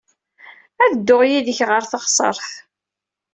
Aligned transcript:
Ad 0.83 0.91
dduɣ 0.97 1.21
yid-k 1.29 1.59
ɣer 1.69 1.83
teɣsert. 1.91 2.47